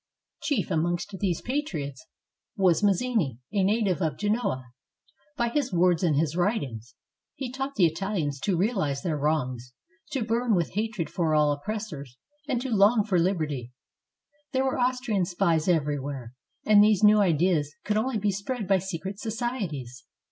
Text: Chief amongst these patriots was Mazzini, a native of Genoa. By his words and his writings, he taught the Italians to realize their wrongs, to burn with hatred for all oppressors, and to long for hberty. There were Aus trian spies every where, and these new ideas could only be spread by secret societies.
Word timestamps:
Chief 0.41 0.71
amongst 0.71 1.15
these 1.19 1.41
patriots 1.43 2.07
was 2.55 2.81
Mazzini, 2.81 3.37
a 3.51 3.61
native 3.63 4.01
of 4.01 4.17
Genoa. 4.17 4.71
By 5.37 5.49
his 5.49 5.71
words 5.71 6.01
and 6.01 6.15
his 6.15 6.35
writings, 6.35 6.95
he 7.35 7.51
taught 7.51 7.75
the 7.75 7.85
Italians 7.85 8.39
to 8.39 8.57
realize 8.57 9.03
their 9.03 9.15
wrongs, 9.15 9.75
to 10.09 10.23
burn 10.23 10.55
with 10.55 10.71
hatred 10.73 11.07
for 11.11 11.35
all 11.35 11.51
oppressors, 11.51 12.17
and 12.47 12.59
to 12.63 12.71
long 12.75 13.03
for 13.03 13.19
hberty. 13.19 13.73
There 14.53 14.65
were 14.65 14.79
Aus 14.79 14.99
trian 15.07 15.27
spies 15.27 15.67
every 15.67 15.99
where, 15.99 16.33
and 16.65 16.83
these 16.83 17.03
new 17.03 17.19
ideas 17.19 17.71
could 17.83 17.95
only 17.95 18.17
be 18.17 18.31
spread 18.31 18.67
by 18.67 18.79
secret 18.79 19.19
societies. 19.19 20.03